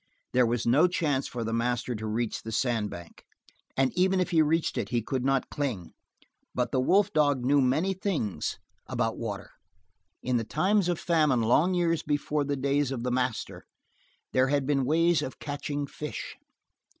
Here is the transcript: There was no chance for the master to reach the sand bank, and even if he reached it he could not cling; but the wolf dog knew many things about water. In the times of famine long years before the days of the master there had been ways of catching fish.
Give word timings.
There 0.33 0.47
was 0.47 0.65
no 0.65 0.87
chance 0.87 1.27
for 1.27 1.43
the 1.43 1.53
master 1.53 1.93
to 1.93 2.07
reach 2.07 2.41
the 2.41 2.51
sand 2.51 2.89
bank, 2.89 3.23
and 3.77 3.93
even 3.95 4.19
if 4.19 4.31
he 4.31 4.41
reached 4.41 4.75
it 4.75 4.89
he 4.89 5.03
could 5.03 5.23
not 5.23 5.51
cling; 5.51 5.93
but 6.55 6.71
the 6.71 6.79
wolf 6.79 7.13
dog 7.13 7.45
knew 7.45 7.61
many 7.61 7.93
things 7.93 8.57
about 8.87 9.19
water. 9.19 9.51
In 10.23 10.37
the 10.37 10.43
times 10.43 10.89
of 10.89 10.99
famine 10.99 11.41
long 11.43 11.75
years 11.75 12.01
before 12.01 12.43
the 12.43 12.57
days 12.57 12.89
of 12.91 13.03
the 13.03 13.11
master 13.11 13.67
there 14.31 14.47
had 14.47 14.65
been 14.65 14.85
ways 14.85 15.21
of 15.21 15.37
catching 15.37 15.85
fish. 15.85 16.35